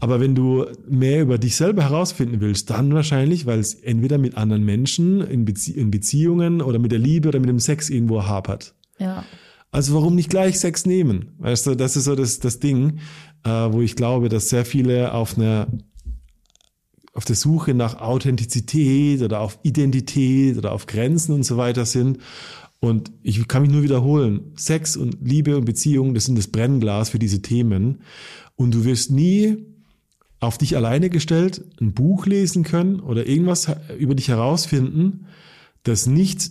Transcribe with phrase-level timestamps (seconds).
[0.00, 4.36] Aber wenn du mehr über dich selber herausfinden willst, dann wahrscheinlich, weil es entweder mit
[4.36, 8.24] anderen Menschen in, Bezie in Beziehungen oder mit der Liebe oder mit dem Sex irgendwo
[8.24, 8.74] hapert.
[8.98, 9.24] Ja.
[9.70, 11.32] Also warum nicht gleich Sex nehmen?
[11.38, 13.00] Weißt du, das ist so das, das Ding,
[13.44, 15.66] äh, wo ich glaube, dass sehr viele auf einer
[17.18, 22.18] auf der Suche nach Authentizität oder auf Identität oder auf Grenzen und so weiter sind.
[22.78, 27.10] Und ich kann mich nur wiederholen, Sex und Liebe und Beziehung, das sind das Brennglas
[27.10, 28.02] für diese Themen.
[28.54, 29.66] Und du wirst nie
[30.40, 35.26] auf dich alleine gestellt ein Buch lesen können oder irgendwas über dich herausfinden,
[35.82, 36.50] das nicht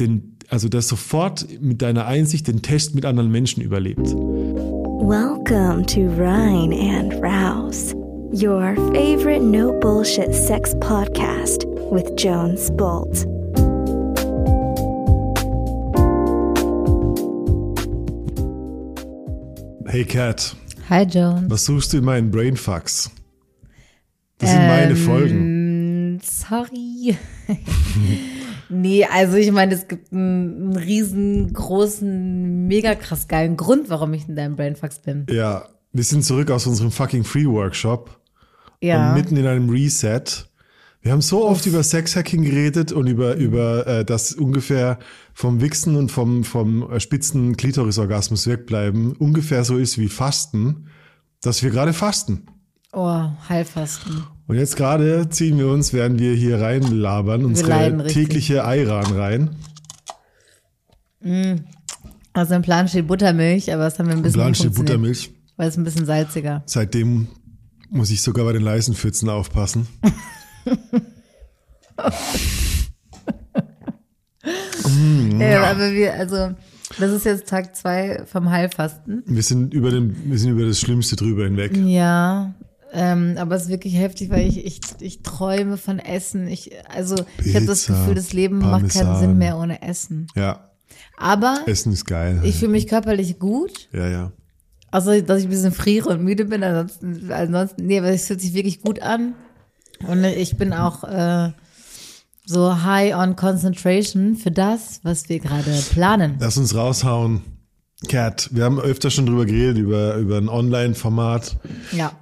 [0.00, 4.06] den, also das sofort mit deiner Einsicht den Test mit anderen Menschen überlebt.
[5.04, 7.94] Welcome to Rhine and Rouse,
[8.32, 13.26] your favorite no bullshit sex podcast with Jones Bolt.
[19.86, 20.56] Hey Kat,
[20.88, 21.50] Hi, Jones.
[21.50, 23.10] was suchst du in meinen Brainfucks?
[24.38, 25.36] Das sind meine Folgen.
[26.14, 27.16] Ähm, Sorry.
[28.68, 34.28] nee, also ich meine, es gibt einen, einen riesengroßen, mega krass geilen Grund, warum ich
[34.28, 35.26] in deinem Brainfucks bin.
[35.30, 38.18] Ja, wir sind zurück aus unserem fucking Free Workshop
[38.80, 39.10] Ja.
[39.10, 40.24] und mitten in einem Reset.
[41.02, 45.00] Wir haben so oft über Sexhacking geredet und über, über äh, das ungefähr
[45.34, 50.86] vom Wichsen und vom, vom spitzen Klitorisorgasmus wegbleiben ungefähr so ist wie Fasten,
[51.40, 52.46] dass wir gerade fasten.
[52.92, 54.22] Oh, Heilfasten.
[54.46, 59.56] Und jetzt gerade ziehen wir uns, während wir hier reinlabern, unsere tägliche Eiran rein.
[62.32, 65.32] Also im Plan steht Buttermilch, aber das haben wir ein bisschen Plan steht Buttermilch.
[65.56, 66.62] Weil es ein bisschen salziger.
[66.66, 67.26] Seitdem
[67.90, 69.88] muss ich sogar bei den Leisenpfützen aufpassen.
[75.38, 76.54] Ja, aber wir, also,
[76.98, 79.22] das ist jetzt Tag zwei vom Heilfasten.
[79.26, 81.76] Wir sind über den, wir sind über das Schlimmste drüber hinweg.
[81.76, 82.54] Ja,
[82.92, 86.48] ähm, aber es ist wirklich heftig, weil ich, ich, ich träume von Essen.
[86.48, 89.20] Ich, also ich habe das Pizza, Gefühl, das Leben macht keinen Parmesan.
[89.20, 90.26] Sinn mehr ohne Essen.
[90.34, 90.70] Ja,
[91.16, 92.40] Aber Essen ist geil.
[92.42, 93.88] ich fühle mich körperlich gut.
[93.92, 94.32] ja, ja.
[94.90, 98.42] Also, dass ich ein bisschen friere und müde bin, ansonsten, ansonsten, nee, aber es fühlt
[98.42, 99.34] sich wirklich gut an.
[100.06, 101.50] Und ich bin auch äh,
[102.44, 106.36] so high on concentration für das, was wir gerade planen.
[106.40, 107.42] Lass uns raushauen.
[108.08, 111.56] Cat, wir haben öfter schon drüber geredet, über, über ein Online-Format.
[111.92, 112.12] Ja.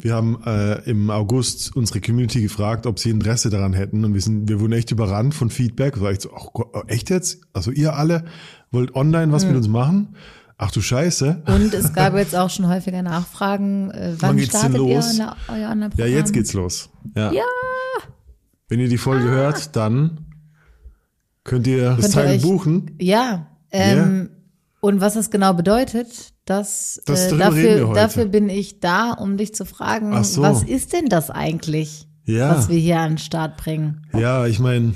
[0.00, 4.04] Wir haben äh, im August unsere Community gefragt, ob sie Interesse daran hätten.
[4.06, 6.00] Und wir, sind, wir wurden echt überrannt von Feedback.
[6.00, 7.42] War echt so, Gott, echt jetzt?
[7.52, 8.24] Also ihr alle
[8.70, 10.14] wollt online was mit uns machen?
[10.60, 11.42] Ach du Scheiße.
[11.46, 14.94] Und es gab jetzt auch schon häufiger Nachfragen, äh, wann, Wann geht's denn startet ihr
[14.96, 15.18] los?
[15.20, 16.08] euer, euer Ja, Online-Programm?
[16.12, 16.90] jetzt geht's los.
[17.16, 17.32] Ja.
[17.32, 17.42] Ja.
[18.68, 20.26] Wenn ihr die Folge hört, dann
[21.44, 22.96] könnt ihr das Könnt ihr Teil buchen.
[23.00, 23.46] Ja.
[23.70, 24.30] Ähm,
[24.80, 28.00] Und was das genau bedeutet, das, Das- äh, darüber reden wir dafür, heute.
[28.00, 30.42] dafür bin ich da, um dich zu fragen, so.
[30.42, 32.50] was ist denn das eigentlich, Ja.
[32.56, 34.06] was wir hier an den Start bringen?
[34.12, 34.94] Ja, ich meine,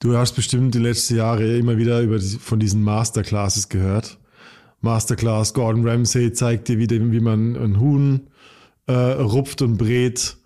[0.00, 4.18] du hast bestimmt die letzten Jahre immer wieder über die, von diesen Masterclasses gehört.
[4.80, 8.28] Masterclass, Gordon Ramsay zeigt dir, wie, dem, wie man ein Huhn
[8.86, 10.36] äh, rupft und brät.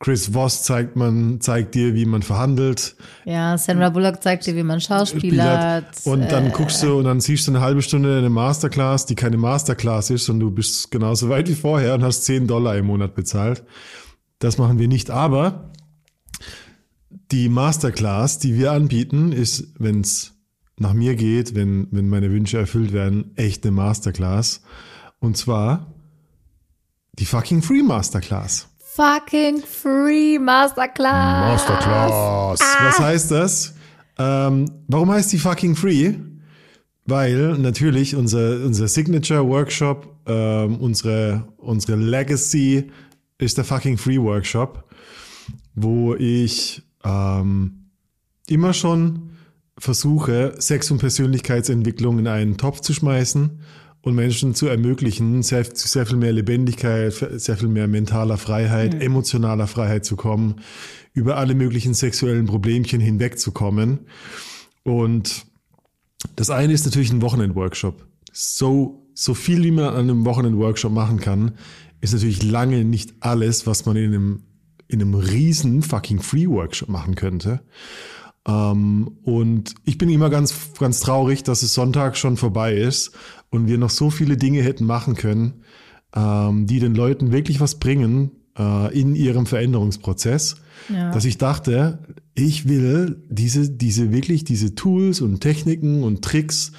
[0.00, 2.96] Chris Voss zeigt, man, zeigt dir, wie man verhandelt.
[3.24, 5.84] Ja, Sandra Bullock zeigt dir, wie man Schauspieler.
[6.04, 9.14] Und dann äh, guckst du und dann siehst du eine halbe Stunde eine Masterclass, die
[9.14, 12.86] keine Masterclass ist und du bist genauso weit wie vorher und hast 10 Dollar im
[12.86, 13.62] Monat bezahlt.
[14.40, 15.70] Das machen wir nicht, aber
[17.30, 20.32] die Masterclass, die wir anbieten, ist, wenn es
[20.78, 24.62] nach mir geht, wenn, wenn meine Wünsche erfüllt werden, echt eine Masterclass.
[25.20, 25.92] Und zwar
[27.18, 28.68] die fucking Free Masterclass.
[28.94, 31.66] Fucking free Masterclass.
[31.66, 32.60] Masterclass.
[32.60, 33.74] Was heißt das?
[34.16, 36.14] Ähm, warum heißt die fucking free?
[37.04, 42.88] Weil natürlich unser, unser Signature Workshop, ähm, unsere, unsere Legacy
[43.38, 44.84] ist der fucking free Workshop,
[45.74, 47.90] wo ich ähm,
[48.48, 49.30] immer schon
[49.78, 53.60] versuche, Sex- und Persönlichkeitsentwicklung in einen Topf zu schmeißen
[54.02, 59.00] und Menschen zu ermöglichen, sehr, zu sehr viel mehr Lebendigkeit, sehr viel mehr mentaler Freiheit,
[59.00, 60.56] emotionaler Freiheit zu kommen,
[61.14, 64.00] über alle möglichen sexuellen Problemchen hinwegzukommen.
[64.82, 65.46] Und
[66.36, 68.06] das eine ist natürlich ein Wochenend-Workshop.
[68.32, 71.52] So, so viel wie man an einem Wochenend-Workshop machen kann,
[72.00, 74.42] ist natürlich lange nicht alles, was man in einem,
[74.88, 77.60] in einem riesen fucking Free-Workshop machen könnte.
[78.46, 83.12] Ähm, und ich bin immer ganz, ganz traurig, dass es Sonntag schon vorbei ist
[83.50, 85.64] und wir noch so viele Dinge hätten machen können,
[86.14, 90.56] ähm, die den Leuten wirklich was bringen äh, in ihrem Veränderungsprozess.
[90.92, 91.10] Ja.
[91.12, 92.00] Dass ich dachte,
[92.34, 96.72] ich will diese, diese wirklich diese Tools und Techniken und Tricks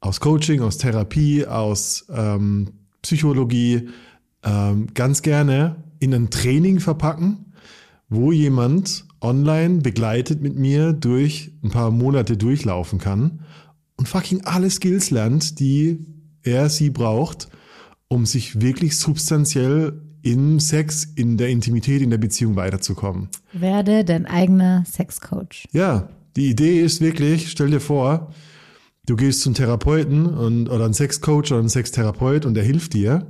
[0.00, 2.72] aus Coaching, aus Therapie, aus ähm,
[3.02, 3.88] Psychologie
[4.42, 7.52] ähm, ganz gerne in ein Training verpacken,
[8.08, 13.40] wo jemand online begleitet mit mir durch ein paar Monate durchlaufen kann
[13.96, 16.04] und fucking alle Skills lernt, die
[16.42, 17.48] er sie braucht,
[18.08, 23.28] um sich wirklich substanziell im Sex, in der Intimität, in der Beziehung weiterzukommen.
[23.52, 25.66] Werde dein eigener Sexcoach.
[25.72, 28.32] Ja, die Idee ist wirklich, stell dir vor,
[29.06, 33.26] du gehst zum Therapeuten und, oder einen Sexcoach oder einen Sextherapeut und der hilft dir.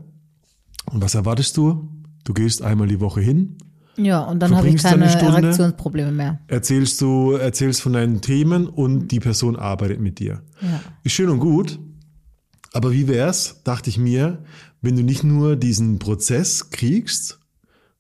[0.90, 1.88] Und was erwartest du?
[2.24, 3.56] Du gehst einmal die Woche hin,
[3.96, 5.42] Ja, und dann habe ich keine Stunde?
[5.42, 6.40] Erektionsprobleme mehr.
[6.48, 10.42] erzählst du, erzählst von deinen Themen und die Person arbeitet mit dir.
[10.60, 10.80] Ja.
[11.04, 11.78] Ist schön und gut,
[12.72, 14.42] aber wie wär's, dachte ich mir,
[14.82, 17.38] wenn du nicht nur diesen Prozess kriegst,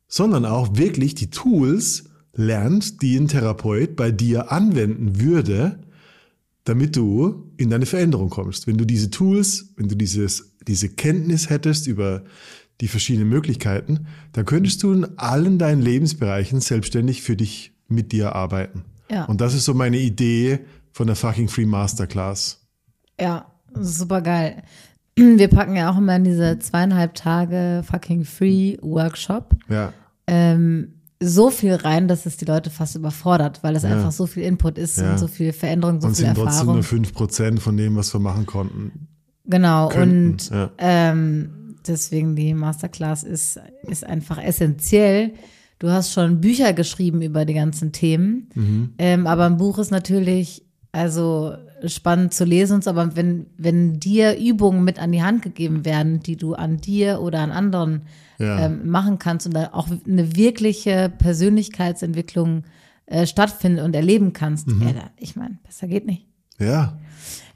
[0.08, 2.04] sondern auch wirklich die Tools
[2.34, 5.78] lernst, die ein Therapeut bei dir anwenden würde,
[6.64, 8.66] damit du in deine Veränderung kommst.
[8.66, 12.24] Wenn du diese Tools, wenn du dieses, diese Kenntnis hättest über
[12.80, 18.34] die verschiedenen Möglichkeiten, dann könntest du in allen deinen Lebensbereichen selbstständig für dich mit dir
[18.34, 18.84] arbeiten.
[19.10, 19.24] Ja.
[19.26, 20.60] Und das ist so meine Idee
[20.92, 22.60] von der fucking Free Masterclass.
[23.20, 23.46] Ja,
[23.78, 24.62] super geil.
[25.16, 29.92] Wir packen ja auch immer in diese zweieinhalb Tage fucking free Workshop Ja.
[30.26, 34.42] ähm, so viel rein, dass es die Leute fast überfordert, weil es einfach so viel
[34.42, 35.12] Input ist Ja.
[35.12, 36.74] und so viel Veränderung, so Und viel sind trotzdem Erfahrung.
[36.74, 39.08] nur 5% von dem, was wir machen konnten.
[39.46, 40.70] Genau, könnten, und ja.
[40.78, 41.50] ähm,
[41.88, 45.32] deswegen die Masterclass ist, ist einfach essentiell.
[45.78, 48.94] Du hast schon Bücher geschrieben über die ganzen Themen, Mhm.
[48.98, 51.54] ähm, aber ein Buch ist natürlich also
[51.86, 56.36] spannend zu lesen, aber wenn, wenn dir Übungen mit an die Hand gegeben werden, die
[56.36, 58.02] du an dir oder an anderen
[58.38, 58.66] Ja.
[58.66, 62.62] ähm, machen kannst und da auch eine wirkliche Persönlichkeitsentwicklung
[63.06, 64.82] äh, stattfindet und erleben kannst, Mhm.
[64.82, 66.26] ja, ich meine, besser geht nicht.
[66.58, 66.98] Ja.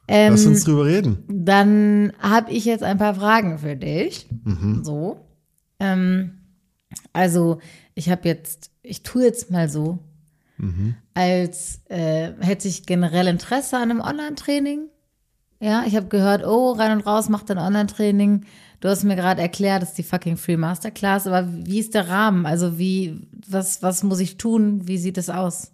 [0.08, 1.22] Ähm, Lass uns drüber reden.
[1.28, 4.26] dann habe ich jetzt ein paar Fragen für dich.
[4.82, 5.20] So.
[5.78, 6.32] Ähm,
[7.12, 7.58] also,
[7.94, 9.98] ich habe jetzt, ich tue jetzt mal so,
[11.14, 14.88] als äh, hätte ich generell Interesse an einem Online-Training.
[15.60, 18.44] Ja, ich habe gehört, oh, rein und raus macht ein Online-Training.
[18.80, 22.08] Du hast mir gerade erklärt, das ist die fucking Free Masterclass, aber wie ist der
[22.08, 22.46] Rahmen?
[22.46, 24.86] Also wie, was, was muss ich tun?
[24.88, 25.72] Wie sieht es aus?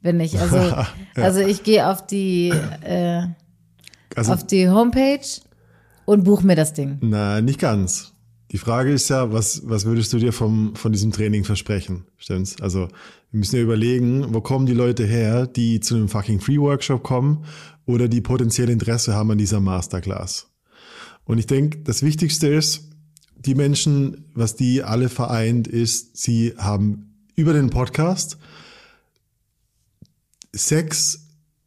[0.00, 0.56] Wenn ich, also,
[1.16, 2.48] also ich gehe auf die,
[2.82, 3.26] äh,
[4.14, 5.26] Also, auf die Homepage
[6.04, 6.98] und buch mir das Ding.
[7.00, 8.12] na, nicht ganz.
[8.50, 12.06] Die Frage ist ja, was, was würdest du dir vom, von diesem Training versprechen?
[12.18, 12.60] Stimmt's?
[12.60, 12.88] Also,
[13.30, 17.02] wir müssen ja überlegen, wo kommen die Leute her, die zu einem fucking Free Workshop
[17.02, 17.44] kommen
[17.84, 20.52] oder die potenziell Interesse haben an dieser Masterclass.
[21.24, 22.90] Und ich denke, das Wichtigste ist,
[23.36, 28.38] die Menschen, was die alle vereint, ist, sie haben über den Podcast
[30.54, 31.23] Sex,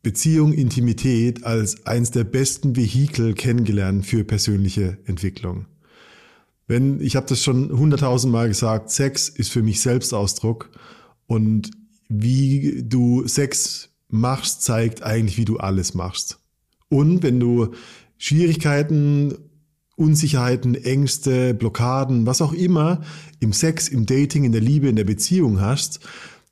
[0.07, 5.65] Beziehung, Intimität als eins der besten Vehikel kennengelernt für persönliche Entwicklung.
[6.65, 10.69] Wenn, ich habe das schon hunderttausend Mal gesagt, Sex ist für mich Selbstausdruck
[11.25, 11.71] und
[12.07, 16.39] wie du Sex machst, zeigt eigentlich, wie du alles machst.
[16.88, 17.74] Und wenn du
[18.18, 19.36] Schwierigkeiten,
[19.98, 23.01] Unsicherheiten, Ängste, Blockaden, was auch immer
[23.42, 26.00] im Sex, im Dating, in der Liebe, in der Beziehung hast,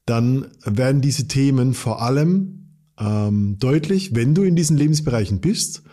[0.06, 2.64] dann werden diese Themen vor allem
[3.00, 5.83] ähm, deutlich, wenn du in diesen Lebensbereichen bist.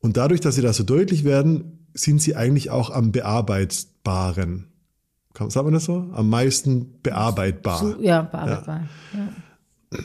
[0.00, 4.68] Und dadurch, dass sie da so deutlich werden, sind sie eigentlich auch am bearbeitbaren.
[5.34, 6.08] Sagt man das so?
[6.12, 7.78] Am meisten bearbeitbar.
[7.78, 8.88] So, ja, bearbeitbar.
[9.14, 9.28] Ja.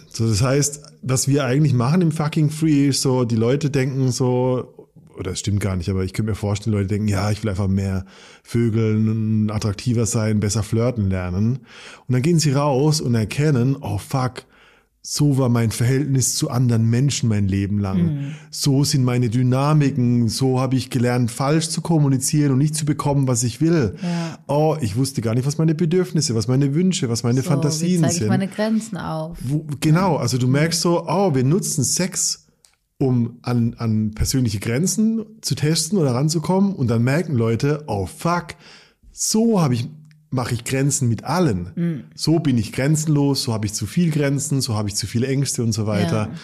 [0.08, 4.12] So, das heißt, was wir eigentlich machen im fucking Free, ist so, die Leute denken
[4.12, 4.88] so,
[5.18, 7.44] oder es stimmt gar nicht, aber ich könnte mir vorstellen, die Leute denken, ja, ich
[7.44, 8.06] will einfach mehr
[8.44, 11.60] Vögeln, attraktiver sein, besser flirten lernen.
[12.08, 14.44] Und dann gehen sie raus und erkennen, oh fuck,
[15.06, 18.36] so war mein Verhältnis zu anderen Menschen mein Leben lang.
[18.52, 23.28] So sind meine Dynamiken, so habe ich gelernt, falsch zu kommunizieren und nicht zu bekommen,
[23.28, 23.98] was ich will.
[24.02, 24.40] Ja.
[24.48, 27.98] Oh, ich wusste gar nicht, was meine Bedürfnisse, was meine Wünsche, was meine So, Fantasien
[27.98, 28.24] wie zeige sind.
[28.24, 29.38] ich meine Grenzen auf?
[29.42, 32.48] Wo, genau, also du merkst so, oh, wir nutzen Sex,
[32.98, 38.56] um an, an persönliche Grenzen zu testen oder ranzukommen und dann merken Leute, oh fuck,
[39.12, 39.90] so habe ich
[40.34, 42.06] mache ich Grenzen mit allen.
[42.16, 45.28] So bin ich grenzenlos, so habe ich zu viel Grenzen, so habe ich zu viele
[45.28, 46.30] Ängste und so weiter.
[46.30, 46.36] Ja.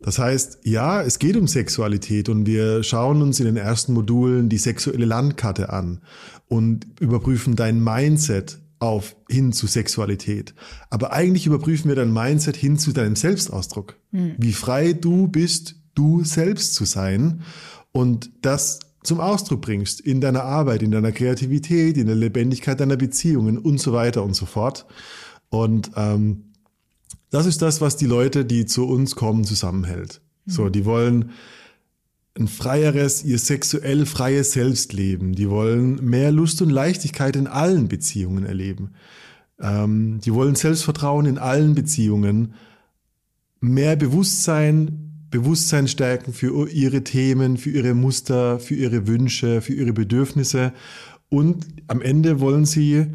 [0.00, 4.48] Das heißt, ja, es geht um Sexualität und wir schauen uns in den ersten Modulen
[4.48, 6.02] die sexuelle Landkarte an
[6.48, 10.54] und überprüfen dein Mindset auf hin zu Sexualität.
[10.90, 13.96] Aber eigentlich überprüfen wir dein Mindset hin zu deinem Selbstausdruck.
[14.10, 17.42] Wie frei du bist, du selbst zu sein
[17.92, 22.96] und das zum Ausdruck bringst in deiner Arbeit, in deiner Kreativität, in der Lebendigkeit deiner
[22.96, 24.86] Beziehungen und so weiter und so fort.
[25.48, 26.52] Und ähm,
[27.30, 30.20] das ist das, was die Leute, die zu uns kommen, zusammenhält.
[30.46, 31.30] So, die wollen
[32.38, 35.34] ein freieres, ihr sexuell freies Selbstleben.
[35.34, 38.92] Die wollen mehr Lust und Leichtigkeit in allen Beziehungen erleben.
[39.60, 42.54] Ähm, die wollen Selbstvertrauen in allen Beziehungen,
[43.60, 49.92] mehr Bewusstsein, Bewusstsein stärken für ihre Themen, für ihre Muster, für ihre Wünsche, für ihre
[49.92, 50.72] Bedürfnisse.
[51.28, 53.06] Und am Ende wollen sie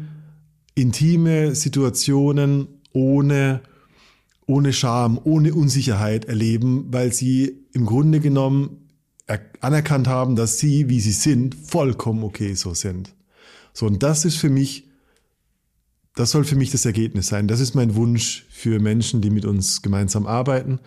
[0.74, 3.62] intime Situationen ohne,
[4.46, 8.78] ohne Scham, ohne Unsicherheit erleben, weil sie im Grunde genommen
[9.60, 13.14] anerkannt haben, dass sie, wie sie sind, vollkommen okay so sind.
[13.72, 14.88] So, und das ist für mich,
[16.14, 17.48] das soll für mich das Ergebnis sein.
[17.48, 20.80] Das ist mein Wunsch für Menschen, die mit uns gemeinsam arbeiten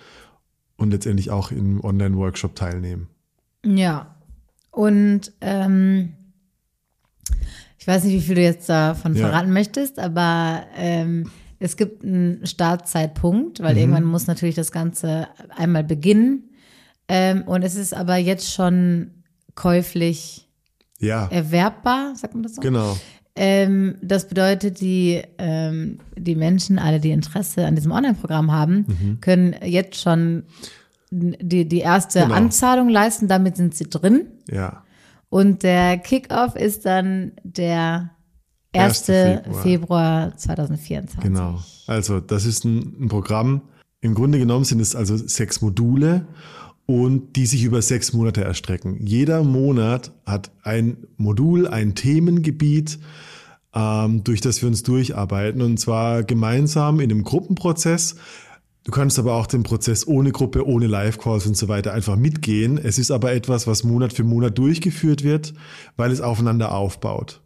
[0.77, 3.09] und letztendlich auch im Online-Workshop teilnehmen.
[3.65, 4.15] Ja.
[4.71, 6.13] Und ähm,
[7.77, 9.27] ich weiß nicht, wie viel du jetzt davon Ja.
[9.27, 11.29] verraten möchtest, aber ähm,
[11.59, 16.49] es gibt einen Startzeitpunkt, weil irgendwann muss natürlich das Ganze einmal beginnen.
[17.07, 19.11] Ähm, und es ist aber jetzt schon
[19.53, 20.49] käuflich
[20.99, 22.61] Ja, erwerbbar, sagt man das so?
[22.61, 22.97] genau.
[23.35, 29.17] Ähm, das bedeutet, die, ähm, die Menschen, alle, die Interesse an diesem Online-Programm haben, Mhm.
[29.21, 30.43] können jetzt schon
[31.11, 32.33] die, die erste Genau.
[32.33, 34.27] Anzahlung leisten, damit sind sie drin.
[34.49, 34.83] Ja,
[35.29, 38.11] Und der Kickoff ist dann der
[38.73, 39.09] 1.
[39.09, 39.41] 1.
[39.43, 40.37] Februar, Februar.
[40.37, 41.19] 2024.
[41.21, 41.59] genau.
[41.87, 43.61] Also das ist ein, ein Programm.
[44.01, 46.25] Im Grunde genommen sind es also sechs Module
[46.85, 49.05] und die sich über sechs Monate erstrecken.
[49.05, 52.99] Jeder Monat hat ein Modul, ein Themengebiet,
[53.73, 58.15] ähm, durch das wir uns durcharbeiten und zwar gemeinsam in einem Gruppenprozess.
[58.83, 62.77] Du kannst aber auch den Prozess ohne Gruppe, ohne Live-Calls und so weiter einfach mitgehen.
[62.77, 65.55] Es ist aber etwas, was Monat für Monat durchgeführt wird,
[65.97, 67.41] weil es aufeinander aufbaut.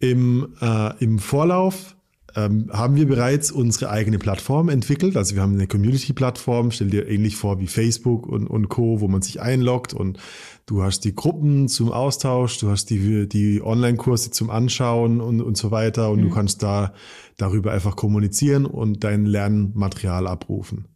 [0.00, 1.96] Im, äh, im Vorlauf
[2.38, 5.16] ähm, haben wir bereits unsere eigene Plattform entwickelt.
[5.16, 9.08] Also wir haben eine Community-Plattform, stell dir ähnlich vor wie Facebook und, und Co., wo
[9.08, 10.18] man sich einloggt und
[10.66, 15.56] du hast die Gruppen zum Austausch, du hast die, die Online-Kurse zum Anschauen und, und
[15.56, 16.92] so weiter und du kannst da
[17.38, 20.86] darüber einfach kommunizieren und dein Lernmaterial abrufen.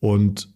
[0.00, 0.48] Und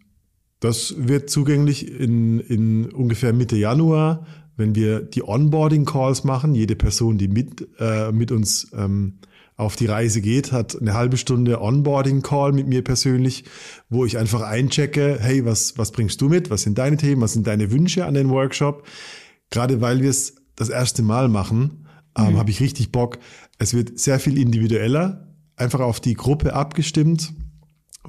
[0.61, 6.55] das wird zugänglich in, in ungefähr Mitte Januar, wenn wir die Onboarding-Calls machen.
[6.55, 9.19] Jede Person, die mit, äh, mit uns ähm,
[9.59, 13.45] auf die Reise geht, hat eine halbe Stunde Onboarding-Call mit mir persönlich,
[13.91, 16.49] wo ich einfach einchecke, hey, was, was bringst du mit?
[16.49, 17.21] Was sind deine Themen?
[17.21, 18.87] Was sind deine Wünsche an den Workshop?
[19.51, 21.87] Gerade weil wir es das erste Mal machen,
[22.17, 23.19] ähm, habe ich richtig Bock.
[23.59, 27.35] Es wird sehr viel individueller, einfach auf die Gruppe abgestimmt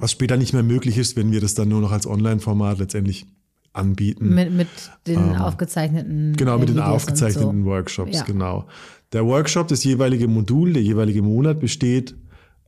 [0.00, 3.26] was später nicht mehr möglich ist, wenn wir das dann nur noch als Online-Format letztendlich
[3.72, 4.34] anbieten.
[4.34, 4.68] Mit, mit
[5.06, 7.70] den aufgezeichneten Genau, mit äh, den Videos und aufgezeichneten so.
[7.70, 8.24] Workshops, Ja.
[8.24, 8.66] genau.
[9.12, 12.14] Der Workshop, das jeweilige Modul, der jeweilige Monat besteht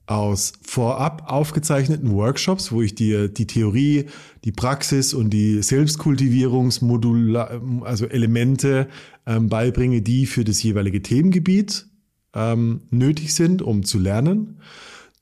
[0.07, 4.07] aus vorab aufgezeichneten Workshops, wo ich dir die Theorie,
[4.45, 7.37] die Praxis und die Selbstkultivierungsmodul,
[7.85, 8.89] also Elemente
[9.27, 11.87] ähm, beibringe, die für das jeweilige Themengebiet
[12.35, 14.59] ähm, nötig sind, um zu lernen.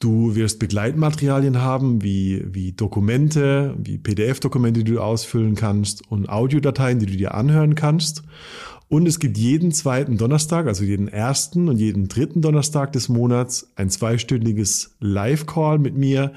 [0.00, 6.98] Du wirst Begleitmaterialien haben, wie, wie Dokumente, wie PDF-Dokumente, die du ausfüllen kannst und Audiodateien,
[6.98, 8.22] die du dir anhören kannst.
[8.88, 13.70] Und es gibt jeden zweiten Donnerstag, also jeden ersten und jeden dritten Donnerstag des Monats,
[13.76, 16.32] ein zweistündiges Live-Call mit mir,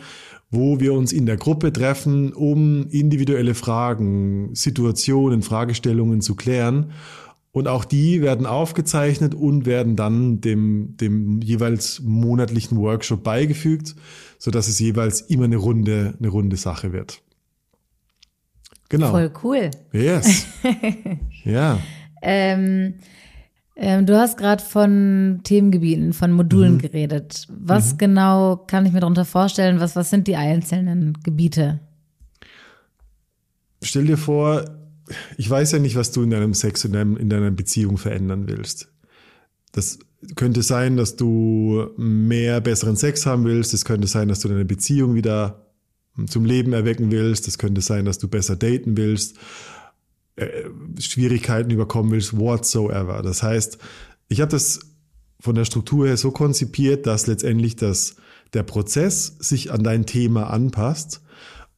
[0.52, 6.92] wo wir uns in der Gruppe treffen, um individuelle Fragen, Situationen, Fragestellungen zu klären.
[7.54, 13.96] Und auch die werden aufgezeichnet und werden dann dem, dem jeweils monatlichen Workshop beigefügt,
[14.40, 17.22] so dass es jeweils immer eine runde, eine runde Sache wird.
[18.90, 19.12] Genau.
[19.12, 19.70] Voll cool.
[19.92, 20.48] Yes.
[21.46, 21.80] ja.
[22.24, 22.96] Ähm,
[23.76, 26.38] ähm, du hast gerade von Themengebieten, von Mhm.
[26.38, 27.48] Modulen geredet.
[27.50, 29.80] Was genau kann ich mir darunter vorstellen?
[29.80, 31.80] Was, was sind die einzelnen Gebiete?
[33.84, 34.66] Stell dir vor,
[35.38, 38.90] ich weiß ja nicht, was du in deinem Sex deinem, in deiner Beziehung verändern willst.
[39.72, 40.00] Das
[40.36, 43.74] könnte sein, dass du mehr besseren Sex haben willst.
[43.74, 45.68] Es könnte sein, dass du deine Beziehung wieder
[46.28, 47.48] zum Leben erwecken willst.
[47.48, 49.38] Es könnte sein, dass du besser daten willst,
[50.36, 50.64] äh,
[51.00, 53.22] Schwierigkeiten überkommen willst, whatsoever.
[53.22, 53.78] Das heißt,
[54.30, 54.80] ich habe das
[55.40, 58.16] von der Struktur her so konzipiert, dass letztendlich das,
[58.54, 61.22] der Prozess sich an dein Thema anpasst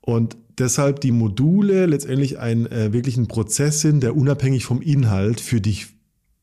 [0.01, 5.41] und deshalb die Module letztendlich ein äh, wirklich ein Prozess sind, der unabhängig vom Inhalt
[5.41, 5.87] für dich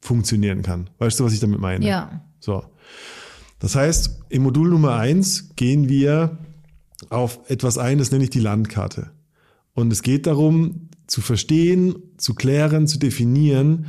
[0.00, 0.90] funktionieren kann.
[0.99, 1.87] Weißt du, was ich damit meine?
[1.87, 2.25] Ja.
[2.40, 2.64] So.
[3.59, 6.38] Das heißt, im Modul Nummer eins gehen wir
[7.11, 9.11] auf etwas ein, das nenne ich die Landkarte.
[9.75, 13.87] Und es geht darum, zu verstehen, zu klären, zu definieren,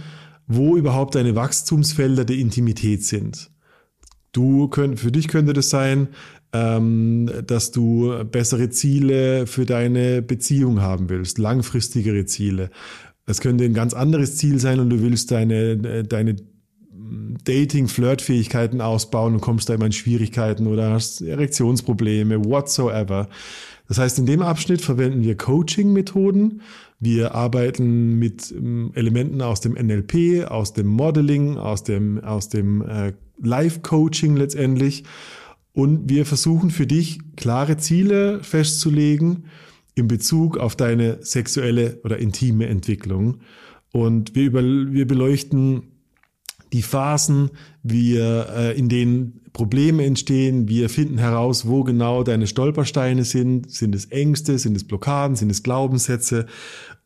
[0.47, 3.49] wo überhaupt deine Wachstumsfelder der Intimität sind.
[4.31, 6.09] Du könnt, für dich könnte das sein,
[6.53, 12.69] ähm, dass du bessere Ziele für deine Beziehung haben willst, langfristigere Ziele.
[13.25, 16.35] Es könnte ein ganz anderes Ziel sein und du willst deine, deine
[17.43, 23.27] Dating, Flirtfähigkeiten ausbauen und kommst da immer in Schwierigkeiten oder hast Erektionsprobleme, whatsoever.
[23.87, 26.61] Das heißt, in dem Abschnitt verwenden wir Coaching-Methoden.
[26.99, 32.81] Wir arbeiten mit ähm, Elementen aus dem NLP, aus dem Modeling, aus dem, aus dem
[32.81, 35.03] äh, Live-Coaching letztendlich.
[35.73, 39.45] Und wir versuchen für dich klare Ziele festzulegen
[39.95, 43.39] in Bezug auf deine sexuelle oder intime Entwicklung.
[43.91, 45.83] Und wir, über, wir beleuchten
[46.73, 47.51] die Phasen,
[47.83, 53.69] wir, äh, in denen Probleme entstehen, wir finden heraus, wo genau deine Stolpersteine sind.
[53.69, 56.47] Sind es Ängste, sind es Blockaden, sind es Glaubenssätze?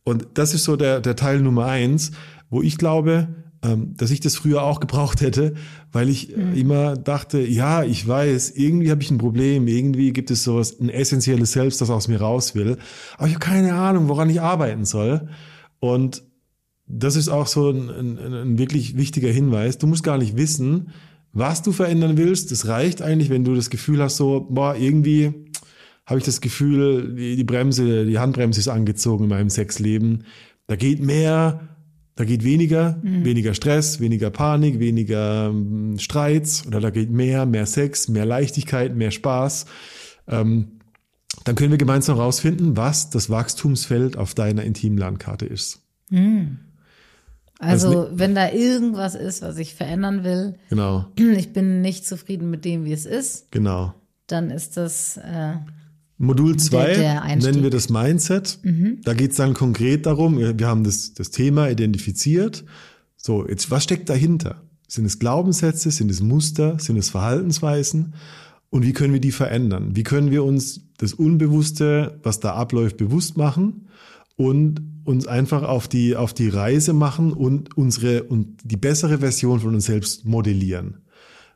[0.05, 2.11] Und das ist so der, der Teil Nummer eins,
[2.49, 3.27] wo ich glaube,
[3.61, 5.55] dass ich das früher auch gebraucht hätte,
[5.91, 6.53] weil ich mhm.
[6.53, 10.89] immer dachte, ja, ich weiß, irgendwie habe ich ein Problem, irgendwie gibt es sowas, ein
[10.89, 12.77] essentielles Selbst, das aus mir raus will,
[13.17, 15.29] aber ich habe keine Ahnung, woran ich arbeiten soll.
[15.79, 16.23] Und
[16.85, 19.77] das ist auch so ein, ein, ein wirklich wichtiger Hinweis.
[19.77, 20.91] Du musst gar nicht wissen,
[21.33, 22.51] was du verändern willst.
[22.51, 25.33] Es reicht eigentlich, wenn du das Gefühl hast, so, boah, irgendwie
[26.05, 30.23] habe ich das Gefühl, die, die Bremse, die Handbremse ist angezogen in meinem Sexleben.
[30.67, 31.76] Da geht mehr,
[32.17, 33.23] da geht weniger, mhm.
[33.23, 38.95] weniger Stress, weniger Panik, weniger ähm, Streits oder da geht mehr, mehr Sex, mehr Leichtigkeit,
[38.95, 39.67] mehr Spaß.
[40.27, 40.79] Ähm,
[41.43, 45.83] dann können wir gemeinsam herausfinden, was das Wachstumsfeld auf deiner intimen Landkarte ist.
[46.09, 46.57] Mhm.
[47.59, 51.05] Also, also wenn da irgendwas ist, was ich verändern will, genau.
[51.15, 53.51] ich bin nicht zufrieden mit dem, wie es ist.
[53.51, 53.93] Genau.
[54.25, 55.53] Dann ist das äh,
[56.17, 58.59] Modul 2 nennen wir das Mindset.
[58.63, 58.99] Mhm.
[59.03, 62.65] Da geht es dann konkret darum, wir haben das, das Thema identifiziert.
[63.15, 64.61] So, jetzt was steckt dahinter?
[64.87, 68.13] Sind es Glaubenssätze, sind es Muster, sind es Verhaltensweisen?
[68.69, 69.95] Und wie können wir die verändern?
[69.95, 73.87] Wie können wir uns das Unbewusste, was da abläuft, bewusst machen
[74.35, 79.61] und uns einfach auf die, auf die Reise machen und unsere, und die bessere Version
[79.61, 80.97] von uns selbst modellieren.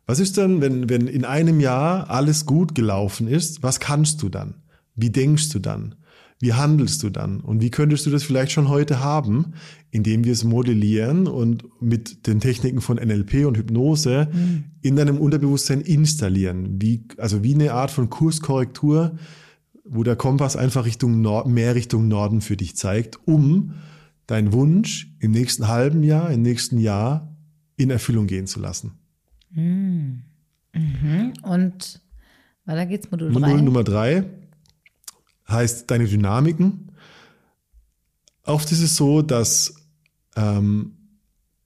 [0.05, 3.63] Was ist dann, wenn, wenn in einem Jahr alles gut gelaufen ist?
[3.63, 4.55] Was kannst du dann?
[4.95, 5.95] Wie denkst du dann?
[6.41, 7.39] Wie handelst du dann?
[7.39, 9.53] Und wie könntest du das vielleicht schon heute haben,
[9.91, 14.63] indem wir es modellieren und mit den Techniken von NLP und Hypnose mhm.
[14.81, 16.81] in deinem Unterbewusstsein installieren?
[16.81, 19.17] Wie, also wie eine Art von Kurskorrektur,
[19.85, 23.75] wo der Kompass einfach Richtung Nord, mehr Richtung Norden für dich zeigt, um
[24.25, 27.35] deinen Wunsch im nächsten halben Jahr, im nächsten Jahr
[27.77, 28.93] in Erfüllung gehen zu lassen.
[29.53, 30.23] Mhm.
[30.73, 31.33] Mhm.
[31.43, 32.01] Und
[32.65, 33.39] weiter geht's Modul 3.
[33.39, 34.23] Modul Nummer 3
[35.49, 36.91] heißt deine Dynamiken.
[38.43, 39.75] Oft ist es so, dass
[40.35, 40.93] ähm,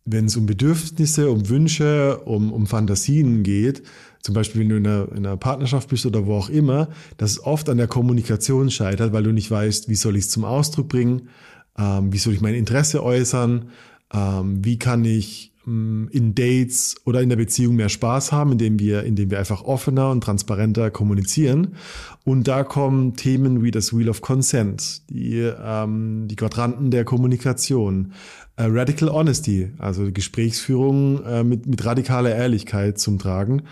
[0.06, 3.84] wenn es um Bedürfnisse, um Wünsche, um, um Fantasien geht,
[4.22, 7.32] zum Beispiel wenn du in einer, in einer Partnerschaft bist oder wo auch immer, dass
[7.32, 10.46] es oft an der Kommunikation scheitert, weil du nicht weißt, wie soll ich es zum
[10.46, 11.30] Ausdruck bringen,
[11.78, 13.70] ähm, wie soll ich mein Interesse äußern,
[14.14, 19.04] ähm, wie kann ich in Dates oder in der Beziehung mehr Spaß haben, indem wir,
[19.04, 21.76] indem wir einfach offener und transparenter kommunizieren.
[22.24, 28.14] Und da kommen Themen wie das Wheel of Consent, die, ähm, die Quadranten der Kommunikation,
[28.58, 33.64] äh, Radical Honesty, also Gesprächsführung äh, mit, mit radikaler Ehrlichkeit zum Tragen,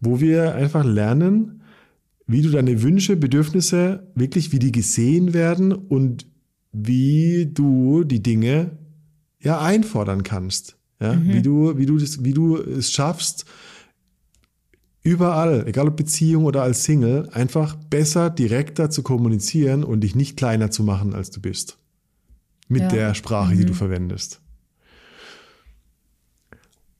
[0.00, 1.62] wo wir einfach lernen,
[2.26, 6.26] wie du deine Wünsche, Bedürfnisse wirklich, wie die gesehen werden und
[6.72, 8.78] wie du die Dinge
[9.38, 10.78] ja einfordern kannst.
[11.02, 11.32] Ja, mhm.
[11.32, 13.44] wie du, wie du das, wie du es schaffst,
[15.02, 20.36] überall, egal ob Beziehung oder als Single, einfach besser, direkter zu kommunizieren und dich nicht
[20.36, 21.78] kleiner zu machen, als du bist
[22.68, 22.88] mit ja.
[22.88, 23.58] der Sprache, mhm.
[23.58, 23.76] die du mhm.
[23.76, 24.40] verwendest.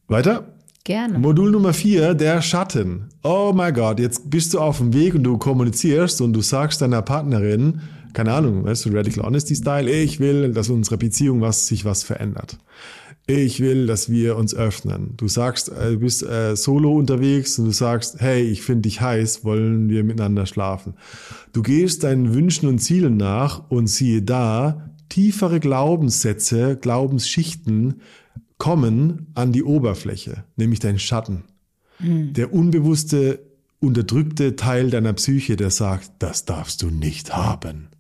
[0.09, 0.53] Weiter?
[0.85, 1.19] Gerne.
[1.19, 3.09] Modul Nummer vier, der Schatten.
[3.23, 6.83] Oh mein Gott, jetzt bist du auf dem Weg und du kommunizierst und du sagst
[6.83, 7.81] deiner Partnerin,
[8.13, 12.03] keine Ahnung, weißt du, Radical Honesty Style, ich will, dass unsere Beziehung was, sich was
[12.03, 12.59] verändert.
[13.27, 15.15] Ich will, dass wir uns öffnen.
[15.17, 19.01] Du sagst, äh, du bist äh, solo unterwegs und du sagst, hey, ich finde dich
[19.01, 20.95] heiß, wollen wir miteinander schlafen.
[21.53, 28.01] Du gehst deinen Wünschen und Zielen nach und siehe da, tiefere Glaubenssätze, Glaubensschichten
[28.59, 31.45] kommen an die Oberfläche, nämlich dein Schatten.
[32.01, 32.33] Mhm.
[32.33, 33.41] Der unbewusste,
[33.79, 37.92] unterdrückte Teil deiner Psyche, der sagt, das darfst du nicht haben.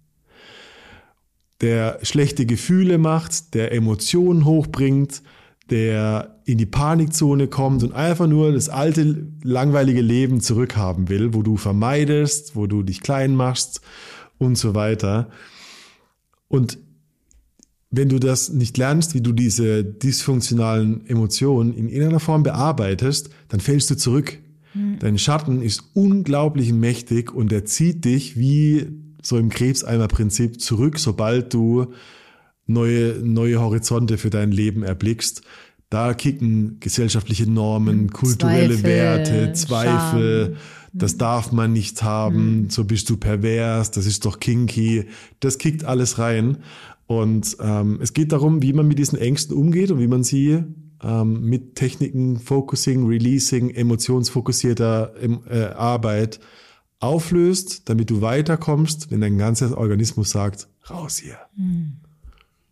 [1.62, 5.22] Der schlechte Gefühle macht, der Emotionen hochbringt,
[5.70, 11.42] der in die Panikzone kommt und einfach nur das alte, langweilige Leben zurückhaben will, wo
[11.42, 13.80] du vermeidest, wo du dich klein machst
[14.38, 15.30] und so weiter.
[16.48, 16.78] Und
[17.90, 23.60] wenn du das nicht lernst, wie du diese dysfunktionalen Emotionen in irgendeiner Form bearbeitest, dann
[23.60, 24.38] fällst du zurück.
[25.00, 28.86] Dein Schatten ist unglaublich mächtig und er zieht dich wie
[29.22, 31.92] so im Krebseimer-Prinzip zurück, sobald du
[32.66, 35.42] neue, neue Horizonte für dein Leben erblickst.
[35.90, 40.44] Da kicken gesellschaftliche Normen, kulturelle Zweifel, Werte, Zweifel.
[40.46, 40.56] Scham.
[40.94, 42.68] Das darf man nicht haben.
[42.68, 43.90] So bist du pervers.
[43.90, 45.06] Das ist doch kinky.
[45.40, 46.58] Das kickt alles rein.
[47.06, 50.62] Und ähm, es geht darum, wie man mit diesen Ängsten umgeht und wie man sie
[51.02, 56.40] ähm, mit Techniken, Focusing, Releasing, emotionsfokussierter ähm, äh, Arbeit
[57.02, 61.36] auflöst, damit du weiterkommst, wenn dein ganzer Organismus sagt, raus hier.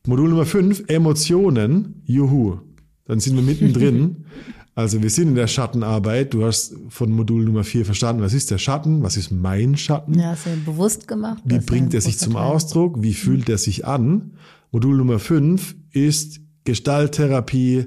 [0.07, 2.59] Modul Nummer 5, Emotionen, juhu.
[3.07, 4.25] Dann sind wir mittendrin.
[4.77, 6.33] Also wir sind in der Schattenarbeit.
[6.33, 10.19] Du hast von Modul Nummer 4 verstanden, was ist der Schatten, was ist mein Schatten,
[10.19, 11.43] Ja, hast du bewusst gemacht?
[11.45, 12.45] wie bringt er sich zum Teil.
[12.45, 14.31] Ausdruck, wie fühlt er sich an.
[14.71, 17.87] Modul Nummer 5 ist Gestalttherapie,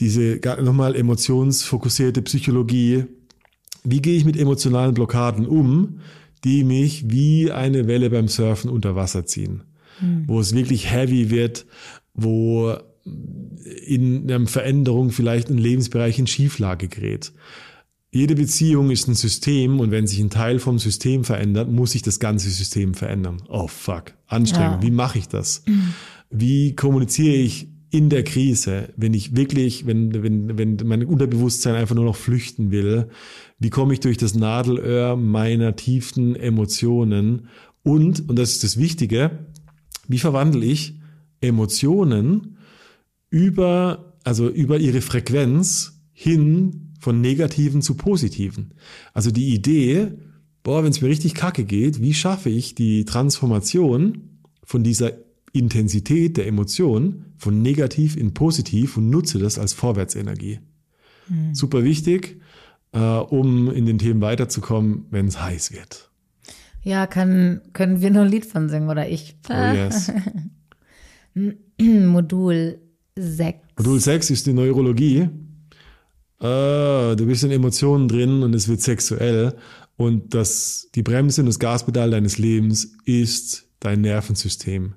[0.00, 3.04] diese nochmal emotionsfokussierte Psychologie.
[3.90, 6.00] Wie gehe ich mit emotionalen Blockaden um,
[6.44, 9.64] die mich wie eine Welle beim Surfen unter Wasser ziehen?
[10.26, 11.66] Wo es wirklich heavy wird,
[12.14, 12.76] wo
[13.86, 17.32] in einer Veränderung vielleicht ein Lebensbereich in Schieflage gerät.
[18.10, 22.02] Jede Beziehung ist ein System und wenn sich ein Teil vom System verändert, muss sich
[22.02, 23.42] das ganze System verändern.
[23.48, 24.82] Oh fuck, anstrengend.
[24.82, 24.88] Ja.
[24.88, 25.62] Wie mache ich das?
[26.30, 31.94] Wie kommuniziere ich in der Krise, wenn ich wirklich, wenn, wenn, wenn mein Unterbewusstsein einfach
[31.94, 33.08] nur noch flüchten will?
[33.58, 37.48] Wie komme ich durch das Nadelöhr meiner tiefen Emotionen?
[37.82, 39.46] Und, und das ist das Wichtige,
[40.06, 41.00] wie verwandle ich
[41.40, 42.58] Emotionen
[43.30, 48.74] über, also über ihre Frequenz hin von negativen zu positiven.
[49.14, 50.12] Also die Idee,
[50.62, 55.12] boah, wenn es mir richtig kacke geht, wie schaffe ich die Transformation von dieser
[55.52, 60.60] Intensität der Emotion von negativ in positiv und nutze das als Vorwärtsenergie.
[61.52, 62.40] Super wichtig,
[62.92, 66.10] äh, um in den Themen weiterzukommen, wenn es heiß wird.
[66.82, 69.36] Ja, kann, können wir nur ein Lied von singen oder ich?
[69.50, 70.10] Oh yes.
[71.78, 72.80] Modul
[73.16, 73.58] 6.
[73.76, 75.28] Modul 6 ist die Neurologie.
[76.40, 79.54] Äh, du bist in Emotionen drin und es wird sexuell.
[79.96, 84.94] Und das, die Bremse und das Gaspedal deines Lebens ist dein Nervensystem.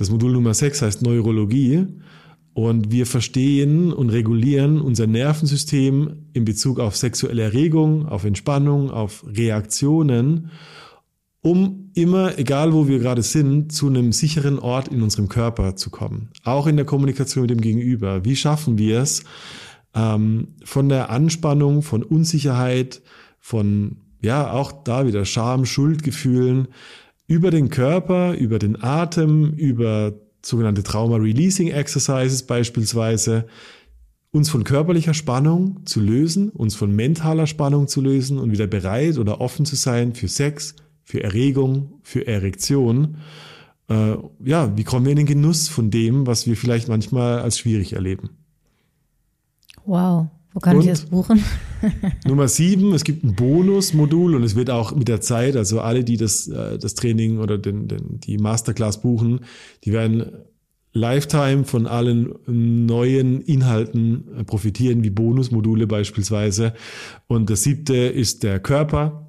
[0.00, 1.86] Das Modul Nummer 6 heißt Neurologie.
[2.54, 9.26] Und wir verstehen und regulieren unser Nervensystem in Bezug auf sexuelle Erregung, auf Entspannung, auf
[9.26, 10.52] Reaktionen,
[11.42, 15.90] um immer, egal wo wir gerade sind, zu einem sicheren Ort in unserem Körper zu
[15.90, 16.30] kommen.
[16.44, 18.24] Auch in der Kommunikation mit dem Gegenüber.
[18.24, 19.22] Wie schaffen wir es,
[19.94, 23.02] ähm, von der Anspannung, von Unsicherheit,
[23.38, 26.68] von, ja, auch da wieder Scham, Schuldgefühlen,
[27.30, 33.46] über den Körper, über den Atem, über sogenannte Trauma Releasing Exercises beispielsweise,
[34.32, 39.16] uns von körperlicher Spannung zu lösen, uns von mentaler Spannung zu lösen und wieder bereit
[39.16, 43.18] oder offen zu sein für Sex, für Erregung, für Erektion.
[43.88, 47.60] Äh, ja, wie kommen wir in den Genuss von dem, was wir vielleicht manchmal als
[47.60, 48.30] schwierig erleben?
[49.84, 50.26] Wow.
[50.52, 50.82] Wo kann Und?
[50.82, 51.42] ich das buchen?
[52.26, 56.02] Nummer sieben, es gibt ein Bonusmodul und es wird auch mit der Zeit, also alle,
[56.02, 59.40] die das, äh, das Training oder den, den, die Masterclass buchen,
[59.84, 60.26] die werden
[60.92, 66.74] Lifetime von allen neuen Inhalten äh, profitieren, wie Bonusmodule beispielsweise.
[67.28, 69.28] Und das siebte ist der Körper.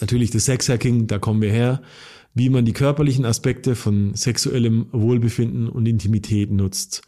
[0.00, 1.82] Natürlich das Sexhacking, da kommen wir her.
[2.34, 7.02] Wie man die körperlichen Aspekte von sexuellem Wohlbefinden und Intimität nutzt.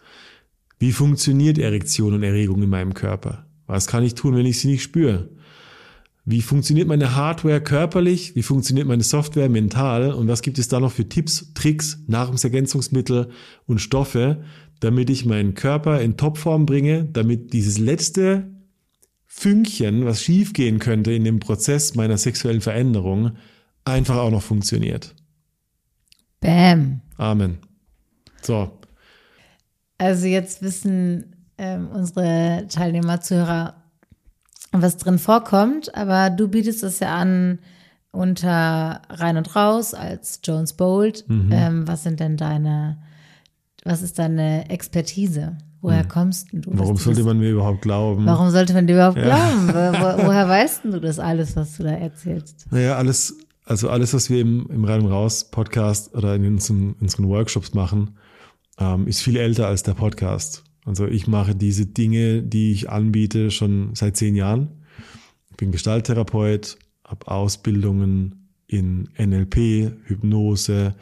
[0.79, 3.47] Wie funktioniert Erektion und Erregung in meinem Körper?
[3.67, 5.31] Was kann ich tun, wenn ich sie nicht spüre?
[6.25, 8.37] Wie funktioniert meine Hardware körperlich?
[8.37, 10.13] Wie funktioniert meine Software mental?
[10.13, 13.31] Und was gibt es da noch für Tipps, Tricks, Nahrungsergänzungsmittel
[13.67, 14.45] und Stoffe,
[14.81, 18.51] damit ich meinen Körper in Topform bringe, damit dieses letzte
[19.27, 23.33] Fünkchen, was schiefgehen könnte in dem Prozess meiner sexuellen Veränderung,
[23.85, 25.15] einfach auch noch funktioniert.
[26.41, 27.01] Bam.
[27.17, 27.59] Amen.
[28.43, 28.78] So,
[29.99, 33.75] Also jetzt wissen ähm, unsere Teilnehmer, Zuhörer,
[34.73, 37.59] was drin vorkommt, aber du bietest es ja an
[38.11, 41.25] unter rein und raus als Jones Bold.
[41.29, 41.51] Mhm.
[41.53, 42.99] Ähm, was sind denn deine,
[43.85, 45.57] was ist deine Expertise?
[45.81, 46.71] Woher kommst denn du?
[46.71, 46.79] Mhm.
[46.81, 48.27] warum sollte man mir überhaupt glauben?
[48.27, 49.69] Warum sollte man dir überhaupt glauben?
[49.69, 52.67] Wo, wo, woher weißt denn du das alles, was du da erzählst?
[52.71, 56.97] Naja, alles, also alles, was wir im, im Rein und Raus Podcast oder in unseren,
[57.01, 58.17] unseren Workshops machen,
[58.79, 60.65] ähm, ist viel älter als der Podcast.
[60.85, 64.69] Also ich mache diese Dinge, die ich anbiete, schon seit zehn Jahren.
[65.51, 70.95] Ich bin Gestalttherapeut, habe Ausbildungen in NLP, Hypnose,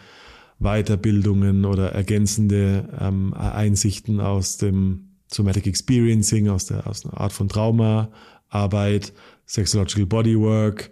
[0.59, 7.49] Weiterbildungen oder ergänzende ähm, Einsichten aus dem Somatic Experiencing, aus der aus einer Art von
[7.49, 9.13] Traumaarbeit,
[9.45, 10.91] Sexological Bodywork,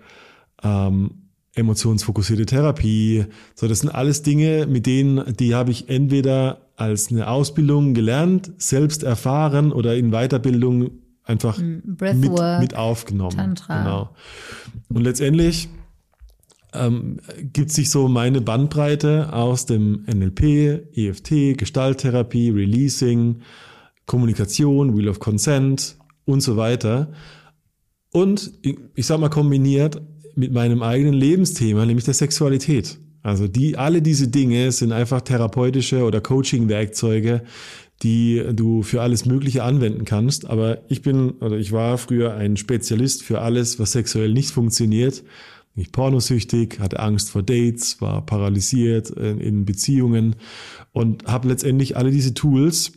[0.62, 1.23] ähm,
[1.54, 3.26] emotionsfokussierte Therapie.
[3.54, 8.52] So, das sind alles Dinge, mit denen, die habe ich entweder als eine Ausbildung gelernt,
[8.58, 10.90] selbst erfahren oder in Weiterbildung
[11.22, 13.36] einfach mit, Breathwork, mit aufgenommen.
[13.36, 13.82] Tantra.
[13.82, 14.10] Genau.
[14.88, 15.68] Und letztendlich
[16.72, 17.20] ähm,
[17.52, 23.42] gibt sich so meine Bandbreite aus dem NLP, EFT, Gestalttherapie, Releasing,
[24.06, 27.12] Kommunikation, Wheel of Consent und so weiter.
[28.12, 30.02] Und ich, ich sag mal kombiniert
[30.36, 32.98] mit meinem eigenen Lebensthema, nämlich der Sexualität.
[33.22, 37.42] Also die, alle diese Dinge sind einfach therapeutische oder Coaching-Werkzeuge,
[38.02, 40.46] die du für alles Mögliche anwenden kannst.
[40.46, 45.24] Aber ich bin oder ich war früher ein Spezialist für alles, was sexuell nicht funktioniert.
[45.76, 50.36] Nicht pornosüchtig, hatte Angst vor Dates, war paralysiert in, in Beziehungen
[50.92, 52.92] und habe letztendlich alle diese Tools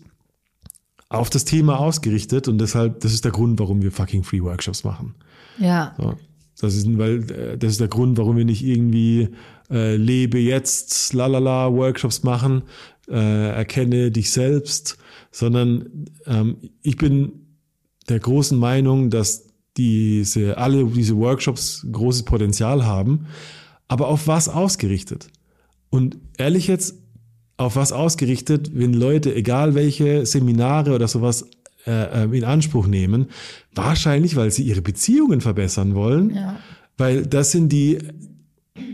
[1.09, 4.83] auf das Thema ausgerichtet und deshalb, das ist der Grund, warum wir fucking Free Workshops
[4.83, 5.15] machen.
[5.57, 5.95] Ja.
[5.97, 6.15] So.
[6.59, 9.29] Das ist, weil, äh, das ist der Grund, warum wir nicht irgendwie
[9.69, 12.63] äh, lebe jetzt, lalala, Workshops machen,
[13.09, 14.97] äh, erkenne dich selbst,
[15.31, 17.47] sondern ähm, ich bin
[18.09, 23.27] der großen Meinung, dass diese, alle diese Workshops großes Potenzial haben,
[23.87, 25.27] aber auf was ausgerichtet?
[25.89, 26.95] Und ehrlich jetzt,
[27.57, 31.47] auf was ausgerichtet, wenn Leute, egal welche Seminare oder sowas
[31.87, 33.27] äh, in Anspruch nehmen,
[33.73, 36.57] wahrscheinlich, weil sie ihre Beziehungen verbessern wollen, Ja.
[36.97, 37.97] weil das sind die,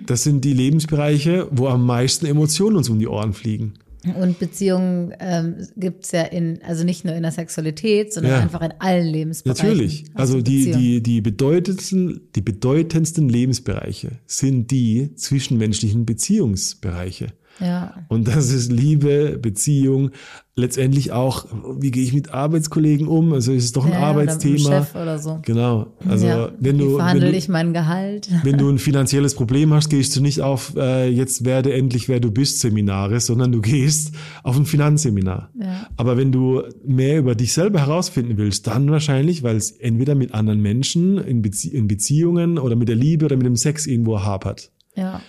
[0.05, 3.73] das sind die Lebensbereiche, wo am meisten Emotionen uns um die Ohren fliegen.
[4.19, 8.39] Und Beziehungen ähm, gibt's ja in, also nicht nur in der Sexualität, sondern Ja.
[8.41, 9.65] einfach in allen Lebensbereichen.
[9.69, 10.03] Natürlich.
[10.13, 17.27] Also du die, die, die bedeutendsten, die bedeutendsten Lebensbereiche sind die zwischenmenschlichen Beziehungsbereiche.
[17.59, 17.93] Ja.
[18.07, 20.11] Und das ist Liebe, Beziehung,
[20.55, 21.45] letztendlich auch,
[21.79, 23.33] wie gehe ich mit Arbeitskollegen um?
[23.33, 24.69] Also es ist doch ein ja, Oder Arbeitsthema.
[24.69, 25.39] Chef oder so.
[25.43, 25.87] Genau.
[26.07, 26.51] Also ja.
[26.59, 28.29] wenn Wie du, wenn verhandle du, ich mein Gehalt?
[28.43, 32.19] wenn du ein finanzielles Problem hast, gehst du nicht auf äh, jetzt werde endlich wer
[32.19, 34.13] du bist Seminare, sondern du gehst
[34.43, 35.49] auf ein Finanzseminar.
[35.59, 35.87] Ja.
[35.97, 40.33] Aber wenn du mehr über dich selber herausfinden willst, dann wahrscheinlich, weil es entweder mit
[40.33, 44.21] anderen Menschen in, Bezie in Beziehungen oder mit der Liebe oder mit dem Sex irgendwo
[44.21, 44.71] hapert.
[44.95, 45.21] Ja.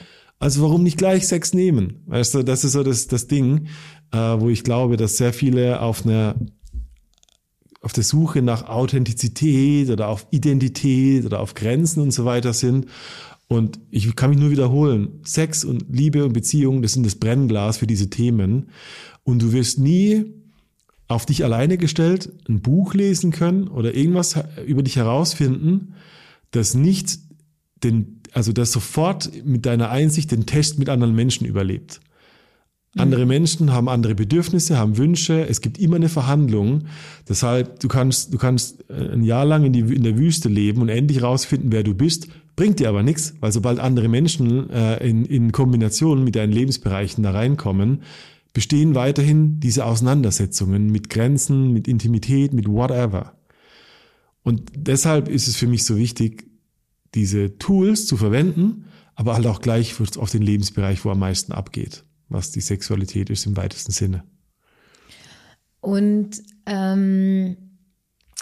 [0.44, 2.02] Also warum nicht gleich Sex nehmen?
[2.04, 3.68] Weißt du, das ist so das, das Ding,
[4.12, 6.34] äh, wo ich glaube, dass sehr viele auf einer
[7.80, 12.88] auf der Suche nach Authentizität oder auf Identität oder auf Grenzen und so weiter sind.
[13.48, 17.78] Und ich kann mich nur wiederholen, Sex und Liebe und Beziehung, das sind das Brennglas
[17.78, 18.68] für diese Themen.
[19.22, 20.26] Und du wirst nie
[21.08, 24.34] auf dich alleine gestellt ein Buch lesen können oder irgendwas
[24.66, 25.94] über dich herausfinden,
[26.50, 27.18] das nicht
[27.82, 32.00] den, also das sofort mit deiner Einsicht den Test mit anderen Menschen überlebt.
[32.96, 35.48] Andere Menschen haben andere Bedürfnisse, haben Wünsche.
[35.48, 36.84] Es gibt immer eine Verhandlung.
[37.28, 40.80] Deshalb, du kannst, du kannst äh, ein Jahr lang in, die, in der Wüste leben
[40.80, 42.28] und endlich rausfinden, wer du bist.
[42.54, 47.24] Bringt dir aber nichts, weil sobald andere Menschen äh, in, in Kombination mit deinen Lebensbereichen
[47.24, 48.02] da reinkommen,
[48.52, 53.32] bestehen weiterhin diese Auseinandersetzungen mit Grenzen, mit Intimität, mit whatever.
[54.44, 56.44] Und deshalb ist es für mich so wichtig,
[57.14, 62.04] diese Tools zu verwenden, aber halt auch gleich auf den Lebensbereich, wo am meisten abgeht,
[62.28, 64.24] was die Sexualität ist im weitesten Sinne.
[65.80, 67.56] Und ähm,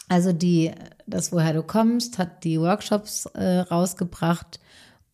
[0.08, 0.70] also die,
[1.06, 4.60] das, woher du kommst, hat die Workshops äh, rausgebracht.